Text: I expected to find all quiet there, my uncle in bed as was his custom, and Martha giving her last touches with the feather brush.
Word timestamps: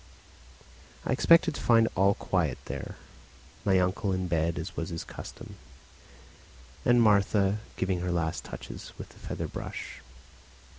I 1.05 1.11
expected 1.11 1.53
to 1.53 1.61
find 1.61 1.87
all 1.95 2.15
quiet 2.15 2.57
there, 2.65 2.95
my 3.63 3.77
uncle 3.77 4.13
in 4.13 4.27
bed 4.27 4.57
as 4.57 4.75
was 4.75 4.89
his 4.89 5.03
custom, 5.03 5.57
and 6.83 6.99
Martha 6.99 7.59
giving 7.77 7.99
her 7.99 8.11
last 8.11 8.43
touches 8.43 8.93
with 8.97 9.09
the 9.09 9.19
feather 9.19 9.47
brush. 9.47 10.01